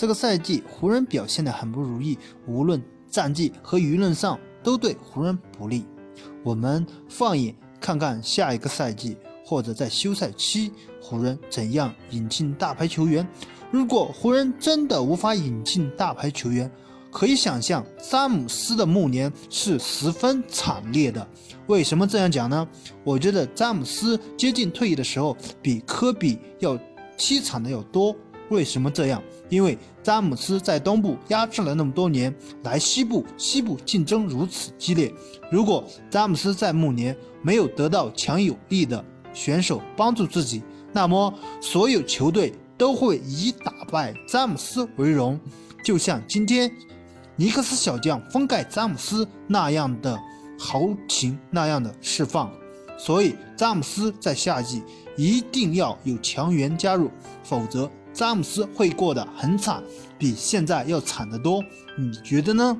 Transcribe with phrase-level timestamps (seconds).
[0.00, 5.84] 这个赛季湖人表现得很不如意，无论战绩和舆论上都对湖人不利。
[6.42, 10.72] 我们放眼看看下一个赛季，或者在休赛期，
[11.02, 13.28] 湖人怎样引进大牌球员？
[13.70, 16.72] 如果湖人真的无法引进大牌球员，
[17.12, 21.28] 可以想象詹姆斯的暮年是十分惨烈的。
[21.66, 22.66] 为什么这样讲呢？
[23.04, 26.74] 我觉得詹姆斯接近退役的时候，比科比要
[27.18, 28.16] 凄惨的要多。
[28.50, 29.22] 为什么这样？
[29.48, 32.34] 因为詹姆斯在东部压制了那么多年，
[32.64, 35.12] 来西部，西部竞争如此激烈。
[35.50, 45.38] 如果詹姆斯在暮年没有得到强有力的选手帮助自己，那么所有球队都会以打败詹姆斯为荣。
[45.84, 46.70] 就像今天
[47.36, 50.18] 尼克斯小将封盖詹姆斯那样的
[50.58, 52.52] 豪情，那样的释放。
[52.98, 54.82] 所以詹姆斯在夏季
[55.16, 57.10] 一定要有强援加入，
[57.42, 57.90] 否则。
[58.12, 59.82] 詹姆斯会过得很惨，
[60.18, 61.62] 比现在要惨得多，
[61.98, 62.76] 你觉得呢？